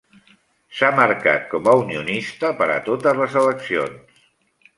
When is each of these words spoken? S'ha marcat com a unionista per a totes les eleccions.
S'ha 0.77 0.87
marcat 0.99 1.45
com 1.51 1.69
a 1.73 1.75
unionista 1.81 2.51
per 2.63 2.69
a 2.77 2.79
totes 2.89 3.21
les 3.21 3.39
eleccions. 3.45 4.27